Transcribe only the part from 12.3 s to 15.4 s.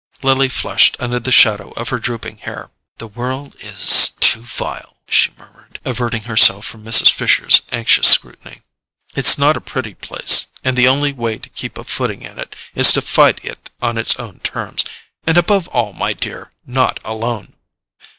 it is to fight it on its own terms—and